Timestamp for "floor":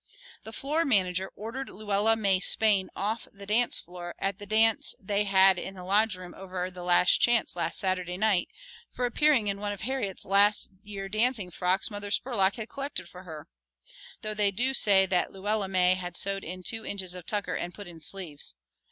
0.51-0.83, 3.85-4.15